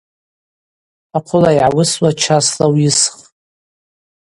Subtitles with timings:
[1.09, 3.13] Хӏахъвыла йгӏауысуа часла уйысх.